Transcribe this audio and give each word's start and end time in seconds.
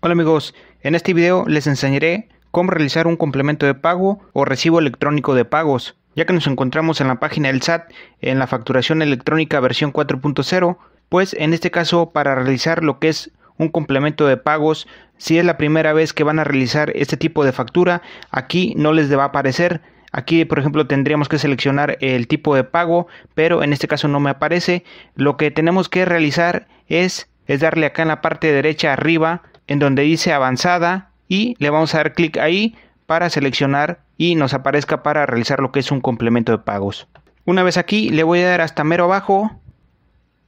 Hola 0.00 0.12
amigos, 0.12 0.54
en 0.82 0.94
este 0.94 1.12
video 1.12 1.44
les 1.48 1.66
enseñaré 1.66 2.28
cómo 2.52 2.70
realizar 2.70 3.08
un 3.08 3.16
complemento 3.16 3.66
de 3.66 3.74
pago 3.74 4.20
o 4.32 4.44
recibo 4.44 4.78
electrónico 4.78 5.34
de 5.34 5.44
pagos, 5.44 5.96
ya 6.14 6.24
que 6.24 6.32
nos 6.32 6.46
encontramos 6.46 7.00
en 7.00 7.08
la 7.08 7.18
página 7.18 7.48
del 7.48 7.62
SAT 7.62 7.90
en 8.20 8.38
la 8.38 8.46
facturación 8.46 9.02
electrónica 9.02 9.58
versión 9.58 9.92
4.0, 9.92 10.76
pues 11.08 11.34
en 11.34 11.52
este 11.52 11.72
caso 11.72 12.10
para 12.10 12.36
realizar 12.36 12.84
lo 12.84 13.00
que 13.00 13.08
es 13.08 13.32
un 13.56 13.70
complemento 13.70 14.28
de 14.28 14.36
pagos, 14.36 14.86
si 15.16 15.36
es 15.36 15.44
la 15.44 15.56
primera 15.56 15.92
vez 15.92 16.12
que 16.12 16.22
van 16.22 16.38
a 16.38 16.44
realizar 16.44 16.92
este 16.94 17.16
tipo 17.16 17.44
de 17.44 17.50
factura, 17.50 18.00
aquí 18.30 18.74
no 18.76 18.92
les 18.92 19.12
va 19.12 19.24
a 19.24 19.26
aparecer, 19.26 19.80
Aquí, 20.10 20.46
por 20.46 20.58
ejemplo, 20.58 20.86
tendríamos 20.86 21.28
que 21.28 21.38
seleccionar 21.38 21.98
el 22.00 22.28
tipo 22.28 22.54
de 22.54 22.64
pago, 22.64 23.08
pero 23.34 23.62
en 23.62 23.74
este 23.74 23.88
caso 23.88 24.08
no 24.08 24.20
me 24.20 24.30
aparece. 24.30 24.82
Lo 25.16 25.36
que 25.36 25.50
tenemos 25.50 25.90
que 25.90 26.06
realizar 26.06 26.66
es, 26.86 27.28
es 27.46 27.60
darle 27.60 27.84
acá 27.84 28.00
en 28.00 28.08
la 28.08 28.22
parte 28.22 28.50
derecha 28.50 28.94
arriba 28.94 29.42
en 29.68 29.78
donde 29.78 30.02
dice 30.02 30.32
avanzada 30.32 31.10
y 31.28 31.54
le 31.58 31.70
vamos 31.70 31.94
a 31.94 31.98
dar 31.98 32.14
clic 32.14 32.38
ahí 32.38 32.74
para 33.06 33.30
seleccionar 33.30 34.00
y 34.16 34.34
nos 34.34 34.54
aparezca 34.54 35.02
para 35.02 35.24
realizar 35.24 35.60
lo 35.60 35.70
que 35.70 35.80
es 35.80 35.92
un 35.92 36.00
complemento 36.00 36.52
de 36.52 36.58
pagos. 36.58 37.06
Una 37.44 37.62
vez 37.62 37.76
aquí 37.76 38.10
le 38.10 38.24
voy 38.24 38.40
a 38.40 38.48
dar 38.48 38.60
hasta 38.60 38.84
mero 38.84 39.04
abajo 39.04 39.50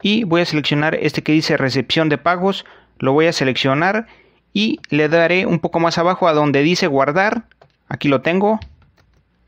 y 0.02 0.24
voy 0.24 0.40
a 0.40 0.46
seleccionar 0.46 0.94
este 0.94 1.22
que 1.22 1.32
dice 1.32 1.56
recepción 1.56 2.08
de 2.08 2.18
pagos, 2.18 2.64
lo 2.98 3.12
voy 3.12 3.26
a 3.26 3.32
seleccionar 3.32 4.06
y 4.52 4.80
le 4.88 5.08
daré 5.08 5.46
un 5.46 5.60
poco 5.60 5.80
más 5.80 5.98
abajo 5.98 6.26
a 6.28 6.32
donde 6.32 6.62
dice 6.62 6.86
guardar, 6.86 7.44
aquí 7.88 8.08
lo 8.08 8.22
tengo. 8.22 8.58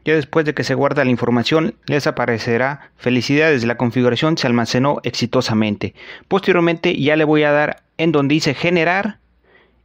Ya 0.05 0.15
después 0.15 0.45
de 0.45 0.53
que 0.53 0.65
se 0.65 0.75
guarda 0.75 1.05
la 1.05 1.11
información 1.11 1.75
les 1.87 2.07
aparecerá 2.07 2.91
felicidades, 2.97 3.65
la 3.65 3.77
configuración 3.77 4.37
se 4.37 4.47
almacenó 4.47 5.01
exitosamente. 5.05 5.95
Posteriormente 6.29 6.99
ya 7.01 7.17
le 7.17 7.25
voy 7.25 7.45
a 7.45 7.53
dar 7.53 7.83
en 7.99 8.11
donde 8.11 8.35
dice 8.35 8.55
generar 8.55 9.19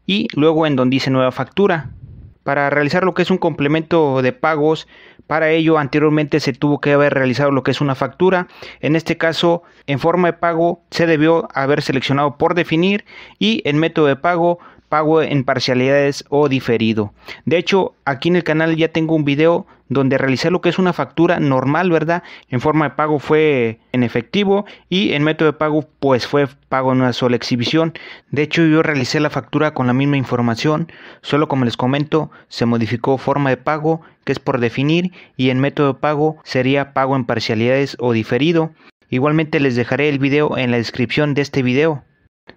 y 0.07 0.27
luego 0.33 0.65
en 0.65 0.75
donde 0.75 0.95
dice 0.95 1.11
nueva 1.11 1.31
factura. 1.31 1.91
Para 2.43 2.69
realizar 2.69 3.03
lo 3.03 3.13
que 3.13 3.21
es 3.21 3.29
un 3.29 3.37
complemento 3.37 4.21
de 4.21 4.31
pagos, 4.31 4.87
para 5.27 5.49
ello 5.51 5.77
anteriormente 5.77 6.39
se 6.39 6.53
tuvo 6.53 6.79
que 6.79 6.93
haber 6.93 7.13
realizado 7.13 7.51
lo 7.51 7.61
que 7.61 7.71
es 7.71 7.81
una 7.81 7.93
factura. 7.93 8.47
En 8.79 8.95
este 8.95 9.17
caso, 9.17 9.63
en 9.85 9.99
forma 9.99 10.29
de 10.29 10.37
pago 10.37 10.81
se 10.89 11.05
debió 11.05 11.49
haber 11.53 11.81
seleccionado 11.81 12.37
por 12.37 12.55
definir 12.55 13.03
y 13.37 13.61
en 13.65 13.77
método 13.77 14.05
de 14.07 14.15
pago 14.15 14.59
pago 14.89 15.21
en 15.21 15.43
parcialidades 15.43 16.25
o 16.29 16.49
diferido. 16.49 17.13
De 17.45 17.57
hecho, 17.57 17.93
aquí 18.05 18.29
en 18.29 18.37
el 18.37 18.43
canal 18.43 18.75
ya 18.75 18.89
tengo 18.89 19.15
un 19.15 19.25
video 19.25 19.65
donde 19.89 20.17
realicé 20.17 20.51
lo 20.51 20.61
que 20.61 20.69
es 20.69 20.79
una 20.79 20.93
factura 20.93 21.39
normal, 21.39 21.91
¿verdad? 21.91 22.23
En 22.49 22.61
forma 22.61 22.89
de 22.89 22.95
pago 22.95 23.19
fue 23.19 23.79
en 23.91 24.03
efectivo 24.03 24.65
y 24.89 25.13
en 25.13 25.23
método 25.23 25.51
de 25.51 25.57
pago 25.57 25.87
pues 25.99 26.27
fue 26.27 26.47
pago 26.69 26.91
en 26.91 26.99
una 26.99 27.13
sola 27.13 27.35
exhibición. 27.35 27.93
De 28.31 28.41
hecho, 28.41 28.65
yo 28.65 28.83
realicé 28.83 29.19
la 29.19 29.29
factura 29.29 29.73
con 29.73 29.87
la 29.87 29.93
misma 29.93 30.17
información, 30.17 30.91
solo 31.21 31.47
como 31.47 31.65
les 31.65 31.77
comento, 31.77 32.31
se 32.49 32.65
modificó 32.65 33.17
forma 33.17 33.49
de 33.49 33.57
pago, 33.57 34.01
que 34.25 34.33
es 34.33 34.39
por 34.39 34.59
definir, 34.59 35.11
y 35.37 35.49
en 35.49 35.59
método 35.59 35.93
de 35.93 35.99
pago 35.99 36.37
sería 36.43 36.93
pago 36.93 37.15
en 37.15 37.25
parcialidades 37.25 37.95
o 37.99 38.11
diferido. 38.11 38.71
Igualmente 39.09 39.61
les 39.61 39.75
dejaré 39.77 40.09
el 40.09 40.19
video 40.19 40.57
en 40.57 40.71
la 40.71 40.77
descripción 40.77 41.33
de 41.33 41.41
este 41.41 41.63
video. 41.63 42.03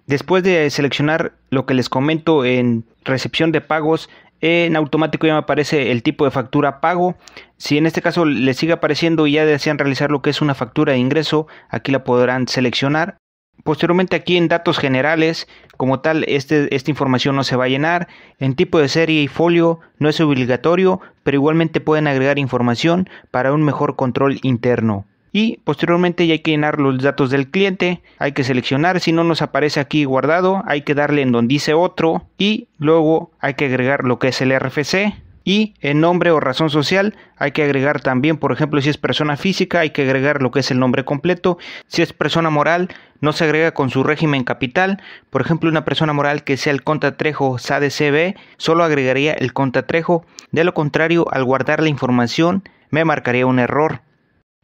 Después 0.05 0.43
de 0.43 0.69
seleccionar 0.69 1.33
lo 1.49 1.65
que 1.65 1.73
les 1.73 1.89
comento 1.89 2.45
en 2.45 2.85
recepción 3.03 3.51
de 3.51 3.61
pagos, 3.61 4.09
en 4.41 4.75
automático 4.75 5.27
ya 5.27 5.33
me 5.33 5.39
aparece 5.39 5.91
el 5.91 6.01
tipo 6.01 6.25
de 6.25 6.31
factura 6.31 6.81
pago. 6.81 7.15
Si 7.57 7.77
en 7.77 7.85
este 7.85 8.01
caso 8.01 8.25
les 8.25 8.57
sigue 8.57 8.73
apareciendo 8.73 9.27
y 9.27 9.33
ya 9.33 9.45
desean 9.45 9.77
realizar 9.77 10.09
lo 10.09 10.21
que 10.21 10.31
es 10.31 10.41
una 10.41 10.55
factura 10.55 10.93
de 10.93 10.99
ingreso, 10.99 11.47
aquí 11.69 11.91
la 11.91 12.03
podrán 12.03 12.47
seleccionar. 12.47 13.17
Posteriormente 13.63 14.15
aquí 14.15 14.37
en 14.37 14.47
datos 14.47 14.79
generales, 14.79 15.47
como 15.77 15.99
tal, 15.99 16.25
este, 16.27 16.75
esta 16.75 16.89
información 16.89 17.35
no 17.35 17.43
se 17.43 17.55
va 17.55 17.65
a 17.65 17.69
llenar. 17.69 18.07
En 18.39 18.55
tipo 18.55 18.79
de 18.79 18.89
serie 18.89 19.21
y 19.21 19.27
folio 19.27 19.79
no 19.99 20.09
es 20.09 20.19
obligatorio, 20.19 20.99
pero 21.21 21.35
igualmente 21.35 21.79
pueden 21.79 22.07
agregar 22.07 22.39
información 22.39 23.07
para 23.29 23.53
un 23.53 23.63
mejor 23.63 23.95
control 23.95 24.39
interno 24.41 25.05
y 25.31 25.57
posteriormente 25.63 26.27
ya 26.27 26.33
hay 26.33 26.39
que 26.39 26.51
llenar 26.51 26.79
los 26.79 26.99
datos 26.99 27.29
del 27.29 27.49
cliente, 27.49 28.01
hay 28.17 28.33
que 28.33 28.43
seleccionar, 28.43 28.99
si 28.99 29.11
no 29.11 29.23
nos 29.23 29.41
aparece 29.41 29.79
aquí 29.79 30.05
guardado, 30.05 30.63
hay 30.65 30.81
que 30.81 30.95
darle 30.95 31.21
en 31.21 31.31
donde 31.31 31.53
dice 31.53 31.73
otro 31.73 32.23
y 32.37 32.67
luego 32.77 33.31
hay 33.39 33.53
que 33.53 33.65
agregar 33.65 34.03
lo 34.03 34.19
que 34.19 34.29
es 34.29 34.41
el 34.41 34.57
RFC 34.57 35.13
y 35.43 35.73
en 35.81 36.01
nombre 36.01 36.31
o 36.31 36.39
razón 36.39 36.69
social 36.69 37.15
hay 37.37 37.51
que 37.51 37.63
agregar 37.63 38.01
también, 38.01 38.37
por 38.37 38.51
ejemplo, 38.51 38.81
si 38.81 38.89
es 38.89 38.97
persona 38.97 39.37
física 39.37 39.79
hay 39.79 39.89
que 39.89 40.03
agregar 40.03 40.41
lo 40.41 40.51
que 40.51 40.59
es 40.59 40.71
el 40.71 40.79
nombre 40.79 41.05
completo, 41.05 41.57
si 41.87 42.01
es 42.01 42.13
persona 42.13 42.49
moral 42.49 42.89
no 43.21 43.33
se 43.33 43.45
agrega 43.45 43.73
con 43.73 43.89
su 43.89 44.03
régimen 44.03 44.43
capital, 44.43 45.01
por 45.29 45.41
ejemplo, 45.41 45.69
una 45.69 45.85
persona 45.85 46.13
moral 46.13 46.43
que 46.43 46.57
sea 46.57 46.73
el 46.73 46.83
contatrejo 46.83 47.57
SADCB 47.57 48.35
solo 48.57 48.83
agregaría 48.83 49.33
el 49.33 49.53
contatrejo, 49.53 50.25
de 50.51 50.63
lo 50.63 50.73
contrario, 50.73 51.25
al 51.31 51.43
guardar 51.43 51.81
la 51.81 51.89
información 51.89 52.63
me 52.89 53.05
marcaría 53.05 53.45
un 53.45 53.59
error. 53.59 54.01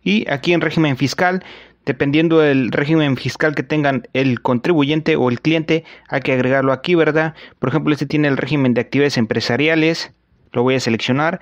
Y 0.03 0.29
aquí 0.29 0.53
en 0.53 0.61
régimen 0.61 0.97
fiscal, 0.97 1.43
dependiendo 1.85 2.39
del 2.39 2.71
régimen 2.71 3.17
fiscal 3.17 3.55
que 3.55 3.63
tengan 3.63 4.07
el 4.13 4.41
contribuyente 4.41 5.15
o 5.15 5.29
el 5.29 5.41
cliente, 5.41 5.83
hay 6.09 6.21
que 6.21 6.33
agregarlo 6.33 6.73
aquí, 6.73 6.95
¿verdad? 6.95 7.33
Por 7.59 7.69
ejemplo, 7.69 7.93
este 7.93 8.05
tiene 8.05 8.27
el 8.27 8.37
régimen 8.37 8.73
de 8.73 8.81
actividades 8.81 9.17
empresariales, 9.17 10.11
lo 10.51 10.63
voy 10.63 10.75
a 10.75 10.79
seleccionar 10.79 11.39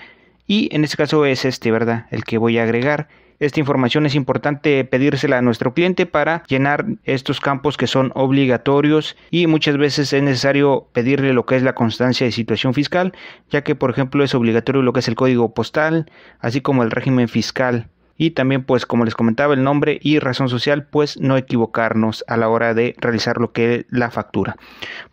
y 0.48 0.70
en 0.74 0.84
este 0.84 0.98
caso 0.98 1.26
es 1.26 1.46
este, 1.46 1.72
¿verdad? 1.72 2.06
El 2.12 2.24
que 2.24 2.38
voy 2.38 2.58
a 2.58 2.64
agregar. 2.64 3.08
Esta 3.40 3.60
información 3.60 4.06
es 4.06 4.16
importante 4.16 4.86
pedírsela 4.86 5.40
a 5.40 5.42
nuestro 5.42 5.74
cliente 5.74 6.06
para 6.06 6.44
llenar 6.48 6.86
estos 7.04 7.42
campos 7.42 7.76
que 7.76 7.88
son 7.88 8.12
obligatorios 8.16 9.18
y 9.30 9.48
muchas 9.48 9.78
veces 9.78 10.14
es 10.14 10.24
necesario 10.24 10.88
pedirle 10.94 11.34
lo 11.34 11.46
que 11.46 11.58
es 11.58 11.64
la 11.64 11.76
constancia 11.76 12.26
de 12.26 12.32
situación 12.32 12.74
fiscal, 12.74 13.14
ya 13.50 13.64
que 13.64 13.76
por 13.76 13.90
ejemplo 13.90 14.24
es 14.24 14.34
obligatorio 14.36 14.84
lo 14.84 14.94
que 14.94 15.02
es 15.02 15.08
el 15.10 15.16
código 15.16 15.54
postal, 15.54 16.10
así 16.40 16.62
como 16.62 16.84
el 16.84 16.92
régimen 16.92 17.28
fiscal 17.28 17.90
y 18.18 18.32
también 18.32 18.64
pues 18.64 18.86
como 18.86 19.06
les 19.06 19.16
comentaba 19.16 19.54
el 19.54 19.64
nombre 19.64 20.00
y 20.02 20.20
razón 20.20 20.50
social 20.50 20.86
pues 20.86 21.20
no 21.20 21.38
equivocarnos 21.38 22.24
a 22.28 22.38
la 22.38 22.50
hora 22.50 22.74
de 22.74 22.96
realizar 22.98 23.38
lo 23.38 23.52
que 23.52 23.76
es 23.76 23.86
la 23.90 24.12
factura. 24.12 24.56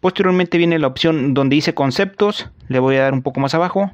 Posteriormente 0.00 0.58
viene 0.58 0.78
la 0.78 0.86
opción 0.86 1.34
donde 1.34 1.56
dice 1.56 1.74
conceptos 1.74 2.50
le 2.68 2.78
voy 2.78 2.96
a 2.96 3.02
dar 3.02 3.12
un 3.12 3.22
poco 3.22 3.40
más 3.40 3.54
abajo. 3.54 3.90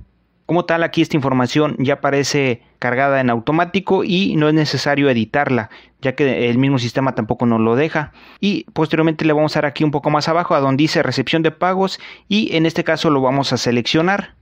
Como 0.46 0.64
tal 0.64 0.82
aquí 0.82 1.02
esta 1.02 1.16
información 1.16 1.76
ya 1.78 1.94
aparece 1.94 2.62
cargada 2.78 3.20
en 3.20 3.28
automático 3.28 4.02
y 4.02 4.34
no 4.36 4.48
es 4.48 4.54
necesario 4.54 5.10
editarla 5.10 5.68
ya 6.00 6.14
que 6.14 6.48
el 6.48 6.58
mismo 6.58 6.78
sistema 6.78 7.14
tampoco 7.14 7.46
nos 7.46 7.60
lo 7.60 7.76
deja. 7.76 8.12
Y 8.40 8.64
posteriormente 8.72 9.24
le 9.24 9.32
vamos 9.32 9.56
a 9.56 9.60
dar 9.60 9.66
aquí 9.70 9.84
un 9.84 9.90
poco 9.90 10.10
más 10.10 10.28
abajo 10.28 10.54
a 10.54 10.60
donde 10.60 10.82
dice 10.82 11.02
recepción 11.02 11.42
de 11.42 11.50
pagos 11.50 11.98
y 12.28 12.56
en 12.56 12.66
este 12.66 12.84
caso 12.84 13.10
lo 13.10 13.20
vamos 13.20 13.52
a 13.52 13.56
seleccionar 13.56 14.34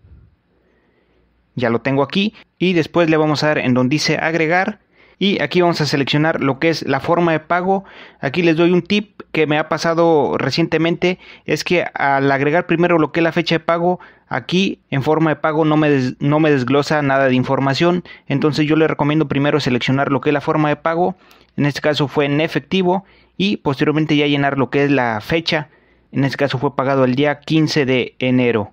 ya 1.57 1.71
lo 1.71 1.81
tengo 1.81 2.03
aquí. 2.03 2.35
Y 2.59 2.75
después 2.75 3.11
le 3.11 3.17
vamos 3.17 3.43
a 3.43 3.49
dar 3.49 3.59
en 3.59 3.75
donde 3.75 3.95
dice 3.95 4.19
agregar. 4.19 4.79
Y 5.19 5.41
aquí 5.43 5.63
vamos 5.63 5.81
a 5.81 5.87
seleccionar 5.87 6.43
lo 6.43 6.59
que 6.59 6.69
es 6.69 6.87
la 6.87 7.01
forma 7.01 7.33
de 7.33 7.41
pago. 7.41 7.85
Aquí 8.21 8.43
les 8.43 8.57
doy 8.57 8.71
un 8.71 8.83
tip 8.83 9.23
que 9.33 9.47
me 9.47 9.59
ha 9.59 9.69
pasado 9.69 10.37
recientemente, 10.39 11.19
es 11.47 11.65
que 11.65 11.85
al 11.95 12.31
agregar 12.31 12.67
primero 12.67 12.99
lo 12.99 13.13
que 13.13 13.21
es 13.21 13.25
la 13.25 13.33
fecha 13.33 13.57
de 13.57 13.61
pago, 13.61 13.99
aquí 14.29 14.81
en 14.91 15.03
forma 15.03 15.31
de 15.31 15.37
pago 15.37 15.65
no 15.65 15.77
me, 15.77 16.15
no 16.21 16.41
me 16.41 16.51
desglosa 16.51 17.03
nada 17.03 17.29
de 17.29 17.35
información, 17.35 18.03
entonces 18.29 18.67
yo 18.67 18.77
le 18.77 18.89
recomiendo 18.89 19.29
primero 19.29 19.61
seleccionar 19.61 20.11
lo 20.11 20.21
que 20.21 20.31
es 20.31 20.35
la 20.35 20.41
forma 20.41 20.71
de 20.71 20.77
pago, 20.77 21.17
en 21.57 21.67
este 21.67 21.81
caso 21.81 22.09
fue 22.09 22.27
en 22.27 22.41
efectivo. 22.41 23.05
Y 23.39 23.59
posteriormente 23.59 24.17
ya 24.17 24.27
llenar 24.27 24.57
lo 24.57 24.71
que 24.71 24.85
es 24.85 24.91
la 24.91 25.21
fecha, 25.21 25.69
en 26.13 26.25
este 26.25 26.39
caso 26.39 26.59
fue 26.59 26.75
pagado 26.75 27.05
el 27.05 27.15
día 27.15 27.41
15 27.41 27.85
de 27.85 28.15
enero 28.19 28.73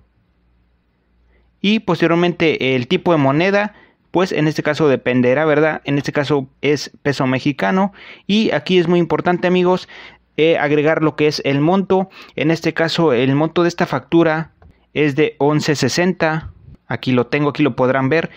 y 1.64 1.78
posteriormente 1.78 2.76
el 2.76 2.88
tipo 2.88 3.12
de 3.12 3.16
moneda 3.16 3.72
pues 4.10 4.32
en 4.32 4.48
este 4.48 4.62
caso 4.62 4.86
dependerá, 4.86 5.46
¿verdad? 5.46 5.80
En 5.86 5.96
este 5.96 6.12
caso 6.12 6.46
es 6.60 6.90
peso 7.00 7.26
mexicano 7.26 7.94
y 8.26 8.50
aquí 8.50 8.76
es 8.76 8.86
muy 8.86 8.98
importante 8.98 9.48
amigos 9.48 9.88
eh, 10.36 10.58
agregar 10.58 11.02
lo 11.02 11.16
que 11.16 11.26
es 11.26 11.40
el 11.46 11.62
monto. 11.62 12.10
En 12.36 12.50
este 12.50 12.74
caso 12.74 13.14
el 13.14 13.34
monto 13.34 13.62
de 13.62 13.70
esta 13.70 13.86
factura 13.86 14.50
es 14.92 15.16
de 15.16 15.38
11.60. 15.38 16.50
Aquí 16.86 17.12
lo 17.12 17.28
tengo, 17.28 17.48
aquí 17.48 17.62
lo 17.62 17.76
podrán 17.76 18.10
ver, 18.10 18.28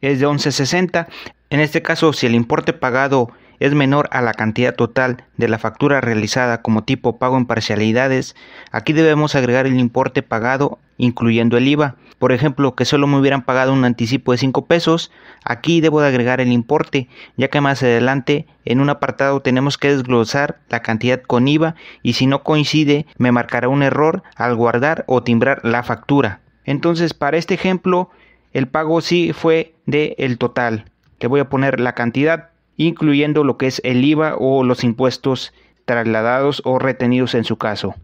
es 0.00 0.18
de 0.18 0.26
11.60. 0.26 1.06
En 1.50 1.60
este 1.60 1.82
caso 1.82 2.12
si 2.12 2.26
el 2.26 2.34
importe 2.34 2.72
pagado 2.72 3.30
es 3.60 3.74
menor 3.74 4.08
a 4.10 4.22
la 4.22 4.34
cantidad 4.34 4.74
total 4.74 5.24
de 5.36 5.46
la 5.48 5.60
factura 5.60 6.00
realizada 6.00 6.62
como 6.62 6.82
tipo 6.82 7.16
pago 7.18 7.36
en 7.36 7.46
parcialidades, 7.46 8.34
aquí 8.72 8.92
debemos 8.92 9.36
agregar 9.36 9.68
el 9.68 9.78
importe 9.78 10.24
pagado 10.24 10.80
incluyendo 11.02 11.56
el 11.56 11.66
IVA. 11.66 11.96
Por 12.20 12.30
ejemplo, 12.30 12.76
que 12.76 12.84
solo 12.84 13.08
me 13.08 13.18
hubieran 13.18 13.42
pagado 13.42 13.72
un 13.72 13.84
anticipo 13.84 14.30
de 14.30 14.38
5 14.38 14.66
pesos, 14.66 15.10
aquí 15.44 15.80
debo 15.80 16.00
de 16.00 16.06
agregar 16.06 16.40
el 16.40 16.52
importe, 16.52 17.08
ya 17.36 17.48
que 17.48 17.60
más 17.60 17.82
adelante 17.82 18.46
en 18.64 18.78
un 18.78 18.88
apartado 18.88 19.40
tenemos 19.40 19.78
que 19.78 19.88
desglosar 19.88 20.60
la 20.68 20.80
cantidad 20.80 21.20
con 21.20 21.48
IVA 21.48 21.74
y 22.04 22.12
si 22.12 22.28
no 22.28 22.44
coincide 22.44 23.06
me 23.18 23.32
marcará 23.32 23.68
un 23.68 23.82
error 23.82 24.22
al 24.36 24.54
guardar 24.54 25.04
o 25.08 25.24
timbrar 25.24 25.64
la 25.64 25.82
factura. 25.82 26.40
Entonces, 26.64 27.14
para 27.14 27.36
este 27.36 27.54
ejemplo, 27.54 28.10
el 28.52 28.68
pago 28.68 29.00
sí 29.00 29.32
fue 29.32 29.74
de 29.86 30.14
el 30.18 30.38
total. 30.38 30.84
Le 31.18 31.26
voy 31.26 31.40
a 31.40 31.48
poner 31.48 31.80
la 31.80 31.96
cantidad 31.96 32.50
incluyendo 32.76 33.42
lo 33.42 33.58
que 33.58 33.66
es 33.66 33.80
el 33.84 34.04
IVA 34.04 34.36
o 34.38 34.62
los 34.62 34.84
impuestos 34.84 35.52
trasladados 35.84 36.62
o 36.64 36.78
retenidos 36.78 37.34
en 37.34 37.42
su 37.42 37.56
caso. 37.56 37.96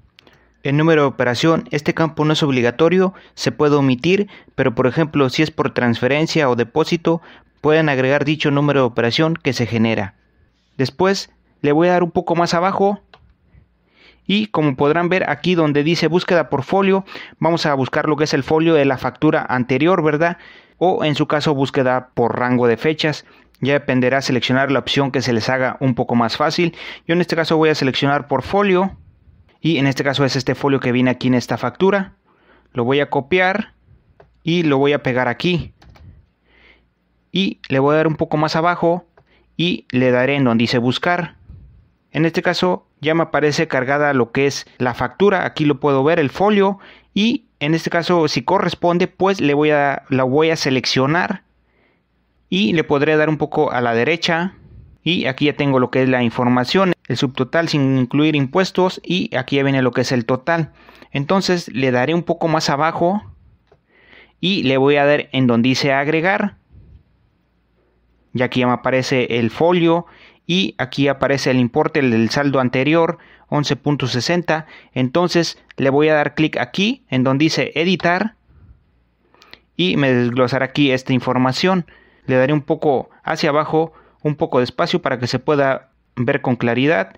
El 0.62 0.76
número 0.76 1.02
de 1.02 1.08
operación, 1.08 1.68
este 1.70 1.94
campo 1.94 2.24
no 2.24 2.32
es 2.32 2.42
obligatorio, 2.42 3.14
se 3.34 3.52
puede 3.52 3.76
omitir, 3.76 4.28
pero 4.56 4.74
por 4.74 4.86
ejemplo 4.86 5.28
si 5.30 5.42
es 5.42 5.50
por 5.50 5.72
transferencia 5.72 6.50
o 6.50 6.56
depósito, 6.56 7.22
pueden 7.60 7.88
agregar 7.88 8.24
dicho 8.24 8.50
número 8.50 8.80
de 8.80 8.86
operación 8.86 9.34
que 9.34 9.52
se 9.52 9.66
genera. 9.66 10.14
Después 10.76 11.30
le 11.60 11.72
voy 11.72 11.88
a 11.88 11.92
dar 11.92 12.02
un 12.02 12.10
poco 12.10 12.34
más 12.34 12.54
abajo 12.54 13.00
y 14.26 14.48
como 14.48 14.76
podrán 14.76 15.08
ver 15.08 15.30
aquí 15.30 15.54
donde 15.54 15.82
dice 15.82 16.06
búsqueda 16.08 16.50
por 16.50 16.62
folio, 16.62 17.04
vamos 17.38 17.64
a 17.64 17.74
buscar 17.74 18.08
lo 18.08 18.16
que 18.16 18.24
es 18.24 18.34
el 18.34 18.42
folio 18.42 18.74
de 18.74 18.84
la 18.84 18.98
factura 18.98 19.46
anterior, 19.48 20.02
¿verdad? 20.02 20.38
O 20.76 21.04
en 21.04 21.14
su 21.14 21.26
caso 21.26 21.54
búsqueda 21.54 22.10
por 22.14 22.38
rango 22.38 22.66
de 22.66 22.76
fechas. 22.76 23.24
Ya 23.60 23.72
dependerá 23.72 24.20
seleccionar 24.20 24.70
la 24.70 24.80
opción 24.80 25.10
que 25.10 25.22
se 25.22 25.32
les 25.32 25.48
haga 25.48 25.76
un 25.80 25.94
poco 25.94 26.14
más 26.14 26.36
fácil. 26.36 26.76
Yo 27.06 27.14
en 27.14 27.20
este 27.20 27.36
caso 27.36 27.56
voy 27.56 27.70
a 27.70 27.74
seleccionar 27.74 28.28
por 28.28 28.42
folio 28.42 28.96
y 29.60 29.78
en 29.78 29.86
este 29.86 30.04
caso 30.04 30.24
es 30.24 30.36
este 30.36 30.54
folio 30.54 30.80
que 30.80 30.92
viene 30.92 31.10
aquí 31.10 31.28
en 31.28 31.34
esta 31.34 31.56
factura. 31.56 32.14
Lo 32.72 32.84
voy 32.84 33.00
a 33.00 33.10
copiar 33.10 33.72
y 34.42 34.62
lo 34.62 34.78
voy 34.78 34.92
a 34.92 35.02
pegar 35.02 35.28
aquí. 35.28 35.72
Y 37.32 37.60
le 37.68 37.78
voy 37.78 37.94
a 37.94 37.96
dar 37.98 38.06
un 38.06 38.16
poco 38.16 38.36
más 38.36 38.56
abajo 38.56 39.04
y 39.56 39.86
le 39.90 40.10
daré 40.10 40.36
en 40.36 40.44
donde 40.44 40.62
dice 40.62 40.78
buscar. 40.78 41.36
En 42.12 42.24
este 42.24 42.42
caso 42.42 42.86
ya 43.00 43.14
me 43.14 43.24
aparece 43.24 43.68
cargada 43.68 44.14
lo 44.14 44.30
que 44.30 44.46
es 44.46 44.66
la 44.78 44.94
factura. 44.94 45.44
Aquí 45.44 45.64
lo 45.64 45.80
puedo 45.80 46.04
ver, 46.04 46.18
el 46.18 46.30
folio. 46.30 46.78
Y 47.12 47.46
en 47.58 47.74
este 47.74 47.90
caso 47.90 48.28
si 48.28 48.42
corresponde 48.42 49.08
pues 49.08 49.40
le 49.40 49.54
voy 49.54 49.70
a, 49.70 50.04
la 50.08 50.22
voy 50.22 50.50
a 50.50 50.56
seleccionar. 50.56 51.42
Y 52.48 52.72
le 52.72 52.84
podré 52.84 53.16
dar 53.16 53.28
un 53.28 53.38
poco 53.38 53.72
a 53.72 53.80
la 53.80 53.92
derecha. 53.92 54.54
Y 55.02 55.26
aquí 55.26 55.46
ya 55.46 55.56
tengo 55.56 55.80
lo 55.80 55.90
que 55.90 56.02
es 56.04 56.08
la 56.08 56.22
información 56.22 56.92
el 57.08 57.16
subtotal 57.16 57.68
sin 57.68 57.98
incluir 57.98 58.36
impuestos 58.36 59.00
y 59.02 59.34
aquí 59.34 59.56
ya 59.56 59.62
viene 59.62 59.82
lo 59.82 59.92
que 59.92 60.02
es 60.02 60.12
el 60.12 60.26
total. 60.26 60.72
Entonces 61.10 61.68
le 61.68 61.90
daré 61.90 62.14
un 62.14 62.22
poco 62.22 62.48
más 62.48 62.68
abajo 62.70 63.22
y 64.40 64.62
le 64.62 64.76
voy 64.76 64.96
a 64.96 65.06
dar 65.06 65.28
en 65.32 65.46
donde 65.46 65.70
dice 65.70 65.92
agregar. 65.92 66.56
Y 68.34 68.42
aquí 68.42 68.60
ya 68.60 68.66
me 68.66 68.74
aparece 68.74 69.38
el 69.38 69.50
folio 69.50 70.06
y 70.46 70.74
aquí 70.78 71.08
aparece 71.08 71.50
el 71.50 71.58
importe 71.58 72.02
del 72.02 72.28
saldo 72.28 72.60
anterior 72.60 73.18
11.60. 73.48 74.66
Entonces 74.92 75.58
le 75.78 75.88
voy 75.88 76.10
a 76.10 76.14
dar 76.14 76.34
clic 76.34 76.58
aquí 76.58 77.04
en 77.08 77.24
donde 77.24 77.44
dice 77.44 77.72
editar 77.74 78.34
y 79.76 79.96
me 79.96 80.12
desglosará 80.12 80.66
aquí 80.66 80.90
esta 80.90 81.14
información. 81.14 81.86
Le 82.26 82.36
daré 82.36 82.52
un 82.52 82.62
poco 82.62 83.08
hacia 83.22 83.48
abajo, 83.48 83.94
un 84.22 84.36
poco 84.36 84.58
de 84.58 84.64
espacio 84.64 85.00
para 85.00 85.18
que 85.18 85.26
se 85.26 85.38
pueda 85.38 85.87
ver 86.18 86.40
con 86.40 86.56
claridad. 86.56 87.16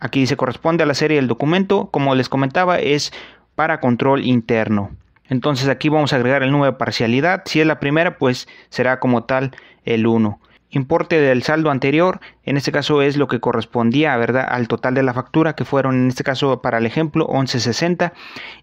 Aquí 0.00 0.20
dice 0.20 0.36
corresponde 0.36 0.82
a 0.82 0.86
la 0.86 0.94
serie 0.94 1.16
del 1.16 1.28
documento, 1.28 1.90
como 1.90 2.14
les 2.14 2.28
comentaba, 2.28 2.78
es 2.78 3.12
para 3.54 3.80
control 3.80 4.24
interno. 4.24 4.90
Entonces 5.28 5.68
aquí 5.68 5.88
vamos 5.88 6.12
a 6.12 6.16
agregar 6.16 6.42
el 6.42 6.50
número 6.50 6.72
de 6.72 6.78
parcialidad. 6.78 7.42
Si 7.46 7.60
es 7.60 7.66
la 7.66 7.80
primera, 7.80 8.18
pues 8.18 8.48
será 8.68 9.00
como 9.00 9.24
tal 9.24 9.52
el 9.84 10.06
1. 10.06 10.38
Importe 10.70 11.20
del 11.20 11.44
saldo 11.44 11.70
anterior, 11.70 12.20
en 12.42 12.56
este 12.56 12.72
caso 12.72 13.00
es 13.00 13.16
lo 13.16 13.28
que 13.28 13.38
correspondía, 13.38 14.16
¿verdad? 14.16 14.46
Al 14.48 14.66
total 14.66 14.94
de 14.94 15.04
la 15.04 15.14
factura, 15.14 15.54
que 15.54 15.64
fueron 15.64 15.94
en 15.94 16.08
este 16.08 16.24
caso 16.24 16.60
para 16.62 16.78
el 16.78 16.86
ejemplo 16.86 17.28
1160. 17.28 18.12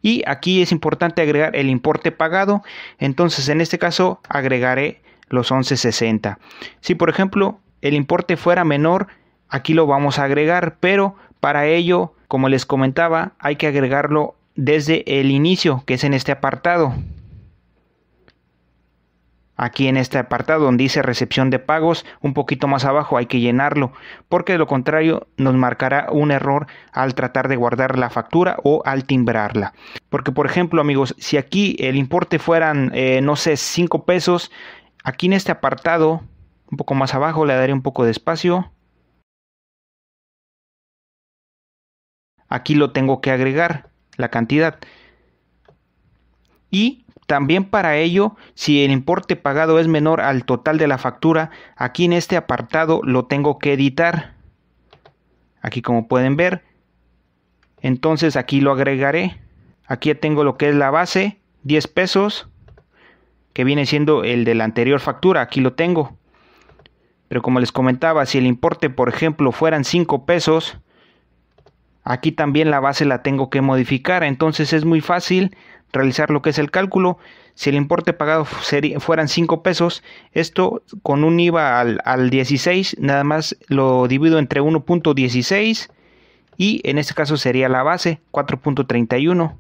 Y 0.02 0.22
aquí 0.28 0.62
es 0.62 0.74
importante 0.74 1.22
agregar 1.22 1.56
el 1.56 1.70
importe 1.70 2.12
pagado. 2.12 2.64
Entonces 3.00 3.48
en 3.48 3.62
este 3.62 3.80
caso 3.80 4.20
agregaré 4.28 5.02
los 5.30 5.52
1160. 5.52 6.38
Si 6.82 6.96
por 6.96 7.10
ejemplo 7.10 7.62
el 7.82 7.94
importe 7.94 8.38
fuera 8.38 8.64
menor, 8.64 9.08
aquí 9.50 9.74
lo 9.74 9.88
vamos 9.88 10.20
a 10.20 10.24
agregar, 10.24 10.78
pero 10.80 11.16
para 11.40 11.66
ello, 11.66 12.14
como 12.28 12.50
les 12.50 12.66
comentaba, 12.66 13.34
hay 13.40 13.56
que 13.56 13.68
agregarlo 13.68 14.36
desde 14.56 15.20
el 15.20 15.32
inicio, 15.32 15.84
que 15.86 15.96
es 15.96 16.04
en 16.04 16.14
este 16.14 16.32
apartado. 16.32 16.94
Aquí 19.58 19.88
en 19.88 19.98
este 19.98 20.18
apartado 20.18 20.66
donde 20.66 20.84
dice 20.84 21.04
recepción 21.04 21.52
de 21.52 21.60
pagos, 21.60 22.04
un 22.22 22.34
poquito 22.34 22.68
más 22.68 22.84
abajo 22.84 23.18
hay 23.18 23.28
que 23.28 23.40
llenarlo, 23.40 23.92
porque 24.28 24.54
de 24.54 24.58
lo 24.58 24.66
contrario 24.66 25.28
nos 25.38 25.54
marcará 25.54 26.08
un 26.12 26.32
error 26.32 26.66
al 26.92 27.14
tratar 27.14 27.48
de 27.48 27.58
guardar 27.58 28.00
la 28.00 28.10
factura 28.10 28.58
o 28.64 28.82
al 28.86 29.06
timbrarla. 29.06 29.74
Porque 30.10 30.32
por 30.32 30.48
ejemplo 30.48 30.82
amigos, 30.82 31.14
si 31.20 31.38
aquí 31.38 31.76
el 31.80 31.96
importe 31.96 32.40
fueran, 32.40 32.92
eh, 32.96 33.22
no 33.22 33.36
sé, 33.36 33.56
5 33.56 34.04
pesos, 34.04 34.52
aquí 35.04 35.28
en 35.28 35.34
este 35.34 35.52
apartado 35.52 36.24
un 36.72 36.78
poco 36.78 36.96
más 36.96 37.14
abajo 37.14 37.46
le 37.46 37.54
daré 37.54 37.74
un 37.74 37.82
poco 37.82 38.06
de 38.06 38.12
espacio. 38.12 38.72
Aquí 42.48 42.76
lo 42.76 42.92
tengo 42.92 43.22
que 43.22 43.32
agregar, 43.32 43.90
la 44.18 44.30
cantidad. 44.30 44.80
Y 46.70 47.06
también 47.28 47.66
para 47.66 47.98
ello, 47.98 48.36
si 48.56 48.84
el 48.84 48.92
importe 48.92 49.36
pagado 49.36 49.80
es 49.80 49.88
menor 49.88 50.22
al 50.22 50.46
total 50.46 50.78
de 50.78 50.88
la 50.88 50.98
factura, 50.98 51.52
aquí 51.76 52.06
en 52.06 52.14
este 52.14 52.38
apartado 52.38 53.02
lo 53.04 53.26
tengo 53.26 53.60
que 53.60 53.74
editar. 53.74 54.34
Aquí 55.62 55.82
como 55.82 56.08
pueden 56.08 56.36
ver. 56.36 56.64
Entonces 57.82 58.36
aquí 58.36 58.62
lo 58.62 58.72
agregaré. 58.72 59.40
Aquí 59.86 60.14
tengo 60.16 60.44
lo 60.44 60.58
que 60.58 60.70
es 60.70 60.76
la 60.76 60.90
base, 60.90 61.40
10 61.64 61.88
pesos, 61.88 62.50
que 63.54 63.64
viene 63.64 63.86
siendo 63.86 64.24
el 64.24 64.46
de 64.46 64.56
la 64.56 64.64
anterior 64.64 65.00
factura. 65.00 65.42
Aquí 65.42 65.60
lo 65.60 65.74
tengo. 65.74 66.18
Pero 67.32 67.42
como 67.42 67.62
les 67.62 67.72
comentaba, 67.72 68.26
si 68.26 68.40
el 68.40 68.46
importe, 68.46 68.90
por 68.90 69.08
ejemplo, 69.08 69.54
fueran 69.54 69.86
5 69.86 70.26
pesos, 70.26 70.78
aquí 72.04 72.34
también 72.34 72.70
la 72.70 72.82
base 72.82 73.06
la 73.06 73.24
tengo 73.24 73.50
que 73.50 73.62
modificar. 73.62 74.26
Entonces 74.26 74.74
es 74.74 74.84
muy 74.84 75.00
fácil 75.00 75.56
realizar 75.94 76.30
lo 76.30 76.42
que 76.42 76.50
es 76.50 76.60
el 76.60 76.72
cálculo. 76.72 77.20
Si 77.54 77.70
el 77.70 77.78
importe 77.78 78.12
pagado 78.12 78.44
fueran 78.44 79.30
5 79.30 79.64
pesos, 79.64 80.04
esto 80.34 80.84
con 81.04 81.24
un 81.24 81.40
IVA 81.40 81.80
al, 81.80 82.02
al 82.04 82.30
16, 82.32 82.98
nada 83.00 83.24
más 83.24 83.56
lo 83.70 84.10
divido 84.10 84.38
entre 84.38 84.62
1.16 84.62 85.90
y 86.58 86.82
en 86.84 86.98
este 86.98 87.14
caso 87.14 87.38
sería 87.38 87.70
la 87.70 87.82
base 87.82 88.20
4.31. 88.34 89.56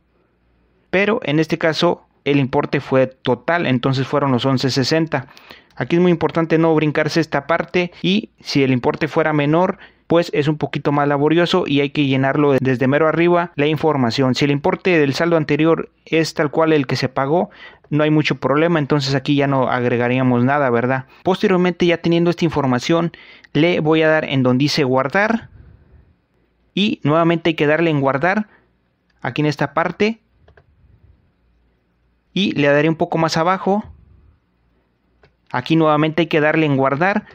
Pero 0.90 1.22
en 1.24 1.40
este 1.40 1.58
caso 1.58 2.06
el 2.26 2.38
importe 2.38 2.82
fue 2.82 3.08
total, 3.08 3.66
entonces 3.66 4.06
fueron 4.06 4.34
los 4.34 4.46
11.60. 4.46 5.28
Aquí 5.76 5.96
es 5.96 6.02
muy 6.02 6.12
importante 6.12 6.58
no 6.58 6.76
brincarse 6.76 7.20
esta 7.20 7.48
parte 7.48 7.92
y 8.02 8.30
si 8.40 8.64
el 8.64 8.72
importe 8.72 9.08
fuera 9.08 9.34
menor, 9.34 9.78
pues 10.12 10.30
es 10.34 10.50
un 10.50 10.58
poquito 10.58 10.92
más 10.92 11.08
laborioso 11.08 11.64
y 11.66 11.80
hay 11.80 11.92
que 11.92 12.06
llenarlo 12.06 12.54
desde 12.60 12.88
mero 12.88 13.08
arriba 13.08 13.54
la 13.56 13.68
información. 13.68 14.36
Si 14.36 14.44
el 14.44 14.52
importe 14.52 15.00
del 15.00 15.14
saldo 15.14 15.38
anterior 15.38 15.90
es 16.06 16.34
tal 16.34 16.52
cual 16.52 16.74
el 16.74 16.86
que 16.86 16.98
se 16.98 17.08
pagó, 17.08 17.50
no 17.90 18.04
hay 18.04 18.10
mucho 18.10 18.36
problema, 18.36 18.80
entonces 18.80 19.16
aquí 19.16 19.36
ya 19.36 19.48
no 19.48 19.70
agregaríamos 19.70 20.44
nada, 20.44 20.70
¿verdad? 20.70 21.06
Posteriormente 21.24 21.86
ya 21.86 21.98
teniendo 21.98 22.30
esta 22.30 22.44
información, 22.44 23.14
le 23.54 23.80
voy 23.80 24.02
a 24.02 24.10
dar 24.10 24.26
en 24.26 24.44
donde 24.44 24.64
dice 24.64 24.84
guardar 24.84 25.50
y 26.74 27.00
nuevamente 27.04 27.52
hay 27.52 27.54
que 27.54 27.68
darle 27.68 27.90
en 27.90 28.02
guardar 28.02 28.50
aquí 29.22 29.42
en 29.42 29.46
esta 29.46 29.74
parte 29.74 30.20
y 32.34 32.52
le 32.54 32.68
daré 32.68 32.90
un 32.90 32.96
poco 32.96 33.18
más 33.18 33.38
abajo 33.38 33.86
Aquí 35.52 35.76
nuevamente 35.76 36.24
hay 36.24 36.28
que 36.28 36.42
darle 36.42 36.66
en 36.66 36.78
guardar. 36.78 37.26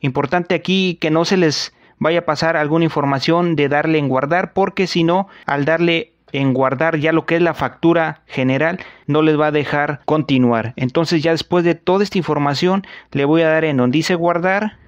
Importante 0.00 0.54
aquí 0.54 0.98
que 1.00 1.10
no 1.10 1.24
se 1.24 1.36
les 1.36 1.74
vaya 1.98 2.20
a 2.20 2.24
pasar 2.24 2.56
alguna 2.56 2.84
información 2.84 3.56
de 3.56 3.68
darle 3.68 3.98
en 3.98 4.08
guardar 4.08 4.52
porque 4.52 4.86
si 4.86 5.04
no, 5.04 5.28
al 5.46 5.64
darle 5.64 6.12
en 6.32 6.52
guardar 6.52 6.98
ya 6.98 7.12
lo 7.12 7.24
que 7.24 7.36
es 7.36 7.42
la 7.42 7.54
factura 7.54 8.22
general 8.26 8.78
no 9.06 9.22
les 9.22 9.38
va 9.38 9.48
a 9.48 9.52
dejar 9.52 10.00
continuar. 10.04 10.74
Entonces 10.76 11.22
ya 11.22 11.30
después 11.30 11.64
de 11.64 11.74
toda 11.74 12.04
esta 12.04 12.18
información 12.18 12.86
le 13.12 13.24
voy 13.24 13.42
a 13.42 13.48
dar 13.48 13.64
en 13.64 13.76
donde 13.76 13.96
dice 13.96 14.14
guardar 14.14 14.78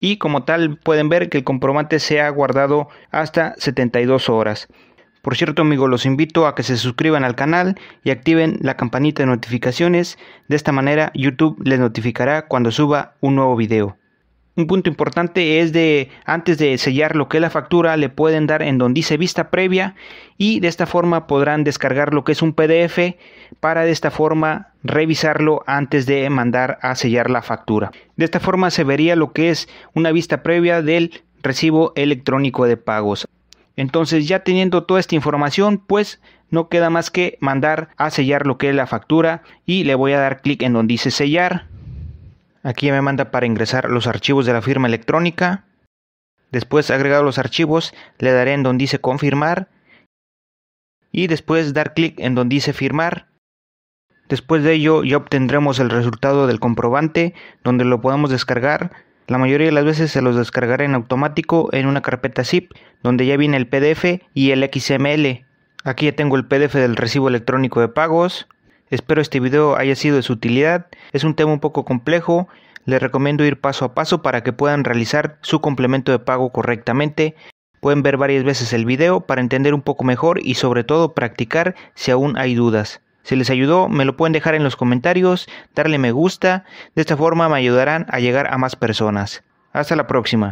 y 0.00 0.18
como 0.18 0.44
tal 0.44 0.78
pueden 0.78 1.08
ver 1.08 1.28
que 1.28 1.38
el 1.38 1.44
comprobante 1.44 1.98
se 1.98 2.20
ha 2.20 2.28
guardado 2.30 2.88
hasta 3.10 3.54
72 3.58 4.28
horas. 4.28 4.68
Por 5.22 5.36
cierto 5.36 5.62
amigos, 5.62 5.90
los 5.90 6.06
invito 6.06 6.46
a 6.46 6.54
que 6.54 6.62
se 6.62 6.76
suscriban 6.76 7.24
al 7.24 7.34
canal 7.34 7.78
y 8.04 8.10
activen 8.10 8.58
la 8.60 8.76
campanita 8.76 9.22
de 9.22 9.26
notificaciones. 9.26 10.18
De 10.48 10.56
esta 10.56 10.72
manera 10.72 11.10
YouTube 11.14 11.60
les 11.64 11.80
notificará 11.80 12.46
cuando 12.46 12.70
suba 12.70 13.14
un 13.20 13.34
nuevo 13.34 13.56
video. 13.56 13.96
Un 14.58 14.66
punto 14.66 14.90
importante 14.90 15.60
es 15.60 15.72
de 15.72 16.08
antes 16.24 16.58
de 16.58 16.76
sellar 16.78 17.14
lo 17.14 17.28
que 17.28 17.36
es 17.36 17.40
la 17.40 17.48
factura 17.48 17.96
le 17.96 18.08
pueden 18.08 18.48
dar 18.48 18.60
en 18.60 18.76
donde 18.76 18.98
dice 18.98 19.16
vista 19.16 19.50
previa 19.50 19.94
y 20.36 20.58
de 20.58 20.66
esta 20.66 20.84
forma 20.84 21.28
podrán 21.28 21.62
descargar 21.62 22.12
lo 22.12 22.24
que 22.24 22.32
es 22.32 22.42
un 22.42 22.54
PDF 22.54 23.14
para 23.60 23.84
de 23.84 23.92
esta 23.92 24.10
forma 24.10 24.72
revisarlo 24.82 25.62
antes 25.68 26.06
de 26.06 26.28
mandar 26.28 26.80
a 26.82 26.96
sellar 26.96 27.30
la 27.30 27.42
factura. 27.42 27.92
De 28.16 28.24
esta 28.24 28.40
forma 28.40 28.72
se 28.72 28.82
vería 28.82 29.14
lo 29.14 29.32
que 29.32 29.50
es 29.50 29.68
una 29.94 30.10
vista 30.10 30.42
previa 30.42 30.82
del 30.82 31.22
recibo 31.40 31.92
electrónico 31.94 32.64
de 32.64 32.76
pagos. 32.76 33.28
Entonces 33.78 34.26
ya 34.26 34.40
teniendo 34.40 34.82
toda 34.82 34.98
esta 34.98 35.14
información, 35.14 35.78
pues 35.78 36.20
no 36.50 36.68
queda 36.68 36.90
más 36.90 37.12
que 37.12 37.38
mandar 37.40 37.90
a 37.96 38.10
sellar 38.10 38.44
lo 38.44 38.58
que 38.58 38.70
es 38.70 38.74
la 38.74 38.88
factura 38.88 39.44
y 39.66 39.84
le 39.84 39.94
voy 39.94 40.12
a 40.14 40.18
dar 40.18 40.42
clic 40.42 40.62
en 40.62 40.72
donde 40.72 40.94
dice 40.94 41.12
sellar. 41.12 41.68
Aquí 42.64 42.90
me 42.90 43.00
manda 43.02 43.30
para 43.30 43.46
ingresar 43.46 43.88
los 43.88 44.08
archivos 44.08 44.46
de 44.46 44.52
la 44.52 44.62
firma 44.62 44.88
electrónica. 44.88 45.64
Después 46.50 46.90
agregado 46.90 47.22
los 47.22 47.38
archivos, 47.38 47.94
le 48.18 48.32
daré 48.32 48.54
en 48.54 48.64
donde 48.64 48.82
dice 48.82 48.98
confirmar 48.98 49.68
y 51.12 51.28
después 51.28 51.72
dar 51.72 51.94
clic 51.94 52.18
en 52.18 52.34
donde 52.34 52.54
dice 52.54 52.72
firmar. 52.72 53.28
Después 54.28 54.64
de 54.64 54.72
ello 54.72 55.04
ya 55.04 55.18
obtendremos 55.18 55.78
el 55.78 55.90
resultado 55.90 56.48
del 56.48 56.58
comprobante 56.58 57.32
donde 57.62 57.84
lo 57.84 58.00
podemos 58.00 58.28
descargar. 58.28 58.90
La 59.28 59.38
mayoría 59.38 59.66
de 59.66 59.72
las 59.72 59.84
veces 59.84 60.10
se 60.10 60.22
los 60.22 60.34
descargaré 60.36 60.86
en 60.86 60.94
automático 60.94 61.68
en 61.72 61.86
una 61.86 62.02
carpeta 62.02 62.42
zip 62.42 62.72
donde 63.02 63.26
ya 63.26 63.36
viene 63.36 63.56
el 63.56 63.68
PDF 63.68 64.22
y 64.34 64.50
el 64.50 64.68
XML. 64.68 65.46
Aquí 65.84 66.06
ya 66.06 66.12
tengo 66.12 66.34
el 66.36 66.46
PDF 66.46 66.74
del 66.74 66.96
recibo 66.96 67.28
electrónico 67.28 67.80
de 67.80 67.88
pagos. 67.88 68.48
Espero 68.90 69.20
este 69.20 69.38
video 69.38 69.76
haya 69.76 69.94
sido 69.94 70.16
de 70.16 70.22
su 70.22 70.32
utilidad. 70.32 70.86
Es 71.12 71.24
un 71.24 71.34
tema 71.34 71.52
un 71.52 71.60
poco 71.60 71.84
complejo 71.84 72.48
les 72.88 73.02
recomiendo 73.02 73.44
ir 73.44 73.60
paso 73.60 73.84
a 73.84 73.94
paso 73.94 74.22
para 74.22 74.42
que 74.42 74.54
puedan 74.54 74.82
realizar 74.82 75.36
su 75.42 75.60
complemento 75.60 76.10
de 76.10 76.20
pago 76.20 76.52
correctamente. 76.52 77.36
Pueden 77.82 78.02
ver 78.02 78.16
varias 78.16 78.44
veces 78.44 78.72
el 78.72 78.86
video 78.86 79.20
para 79.20 79.42
entender 79.42 79.74
un 79.74 79.82
poco 79.82 80.04
mejor 80.04 80.40
y 80.42 80.54
sobre 80.54 80.84
todo 80.84 81.12
practicar 81.12 81.74
si 81.94 82.12
aún 82.12 82.38
hay 82.38 82.54
dudas. 82.54 83.02
Si 83.28 83.36
les 83.36 83.50
ayudó, 83.50 83.90
me 83.90 84.06
lo 84.06 84.16
pueden 84.16 84.32
dejar 84.32 84.54
en 84.54 84.64
los 84.64 84.74
comentarios, 84.74 85.50
darle 85.74 85.98
me 85.98 86.12
gusta, 86.12 86.64
de 86.94 87.02
esta 87.02 87.14
forma 87.14 87.46
me 87.50 87.58
ayudarán 87.58 88.06
a 88.08 88.20
llegar 88.20 88.50
a 88.50 88.56
más 88.56 88.74
personas. 88.74 89.44
Hasta 89.74 89.96
la 89.96 90.06
próxima. 90.06 90.46